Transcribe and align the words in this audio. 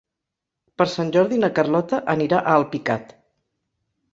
Per 0.81 0.87
Sant 0.93 1.11
Jordi 1.17 1.39
na 1.43 1.51
Carlota 1.59 1.99
anirà 2.15 2.41
a 2.53 2.57
Alpicat. 2.63 3.13